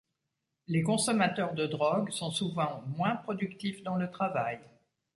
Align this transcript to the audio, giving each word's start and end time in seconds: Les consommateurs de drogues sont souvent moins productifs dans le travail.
Les 0.67 0.81
consommateurs 0.81 1.53
de 1.53 1.67
drogues 1.67 2.09
sont 2.09 2.31
souvent 2.31 2.81
moins 2.97 3.17
productifs 3.17 3.83
dans 3.83 3.97
le 3.97 4.09
travail. 4.09 4.59